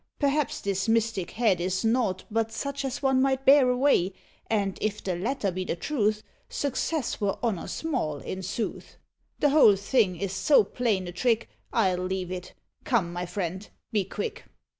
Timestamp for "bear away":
3.45-4.13